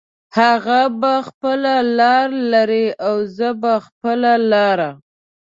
هغه 0.39 0.79
به 0.99 1.13
خپله 1.27 1.75
لار 1.97 2.29
لري 2.51 2.87
او 3.07 3.15
زه 3.35 3.49
به 3.61 3.73
خپله 3.85 4.33
لاره 4.51 4.89